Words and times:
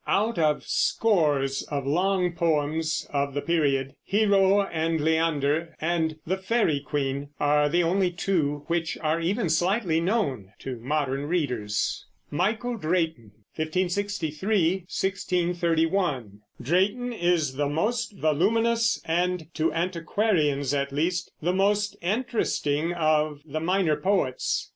Out 0.07 0.39
of 0.39 0.63
scores 0.63 1.61
of 1.69 1.85
long 1.85 2.31
poems 2.33 3.05
of 3.13 3.35
the 3.35 3.41
period, 3.43 3.93
Hero 4.03 4.61
and 4.63 4.99
Leander 4.99 5.75
and 5.79 6.15
the 6.25 6.37
Faery 6.37 6.79
Queen 6.79 7.29
are 7.39 7.69
the 7.69 7.83
only 7.83 8.09
two 8.09 8.63
which 8.65 8.97
are 9.01 9.21
even 9.21 9.47
slightly 9.47 9.99
known 10.01 10.53
to 10.57 10.77
modern 10.79 11.27
readers. 11.27 12.03
MICHAEL 12.31 12.77
DRAYTON 12.77 13.31
(1563 13.55 14.85
1631). 14.89 16.39
Drayton 16.59 17.13
is 17.13 17.53
the 17.53 17.69
most 17.69 18.13
voluminous 18.17 18.99
and, 19.05 19.53
to 19.53 19.71
antiquarians 19.71 20.73
at 20.73 20.91
least, 20.91 21.31
the 21.43 21.53
most 21.53 21.95
interesting 22.01 22.91
of 22.91 23.41
the 23.45 23.59
minor 23.59 23.97
poets. 23.97 24.67